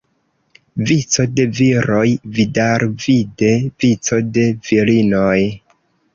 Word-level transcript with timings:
Vico 0.91 1.25
de 1.39 1.45
viroj, 1.59 2.05
vidalvide 2.39 3.51
vico 3.85 4.21
de 4.39 4.49
virinoj. 4.71 5.37